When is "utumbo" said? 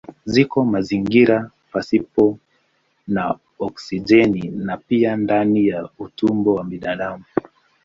6.05-6.55